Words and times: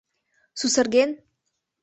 —Сусырген?! 0.59 1.09